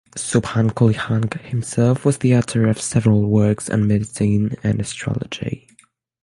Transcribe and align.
Subhan 0.17 0.71
Quli 0.73 0.95
Khan 0.97 1.29
himself 1.43 2.03
was 2.05 2.17
the 2.17 2.35
author 2.35 2.67
of 2.67 2.81
several 2.81 3.29
works 3.29 3.69
on 3.69 3.85
medicine 3.87 4.55
and 4.63 4.81
astrology. 4.81 5.67